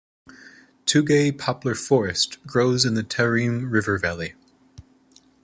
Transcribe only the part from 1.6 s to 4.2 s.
forest grows in the Tarim River